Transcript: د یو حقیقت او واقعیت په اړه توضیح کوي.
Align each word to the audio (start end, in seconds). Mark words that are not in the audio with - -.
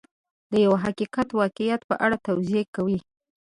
د 0.51 0.53
یو 0.65 0.73
حقیقت 0.83 1.27
او 1.31 1.37
واقعیت 1.41 1.81
په 1.89 1.95
اړه 2.05 2.17
توضیح 2.27 2.63
کوي. 2.75 2.99